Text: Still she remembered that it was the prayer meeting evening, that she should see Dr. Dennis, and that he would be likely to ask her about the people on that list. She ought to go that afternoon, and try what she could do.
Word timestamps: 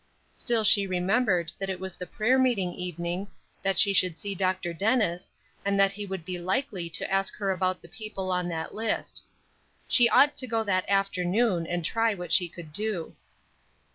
Still 0.31 0.63
she 0.63 0.87
remembered 0.87 1.51
that 1.59 1.69
it 1.69 1.79
was 1.79 1.95
the 1.95 2.07
prayer 2.07 2.39
meeting 2.39 2.73
evening, 2.73 3.27
that 3.61 3.77
she 3.77 3.93
should 3.93 4.17
see 4.17 4.33
Dr. 4.33 4.73
Dennis, 4.73 5.31
and 5.63 5.79
that 5.79 5.91
he 5.91 6.07
would 6.07 6.25
be 6.25 6.39
likely 6.39 6.89
to 6.89 7.11
ask 7.13 7.35
her 7.35 7.51
about 7.51 7.83
the 7.83 7.87
people 7.87 8.31
on 8.31 8.47
that 8.47 8.73
list. 8.73 9.23
She 9.87 10.09
ought 10.09 10.35
to 10.37 10.47
go 10.47 10.63
that 10.63 10.89
afternoon, 10.89 11.67
and 11.67 11.85
try 11.85 12.15
what 12.15 12.31
she 12.33 12.49
could 12.49 12.73
do. 12.73 13.15